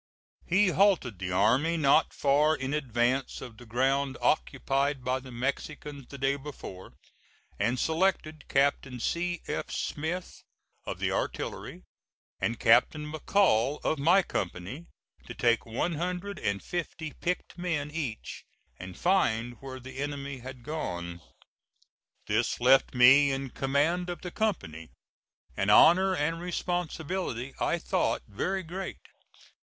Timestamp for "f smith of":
9.47-10.97